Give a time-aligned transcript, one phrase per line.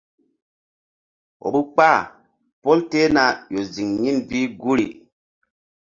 [1.47, 1.89] Vbukpa
[2.61, 4.87] pol tehna ƴo ziŋ yin bi guri.